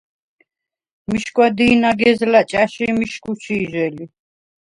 [1.09, 4.05] მიშგვა დი̄ნაგეზლა̈ ჭა̈ში მიშგუ ჩი̄ჟე ლი.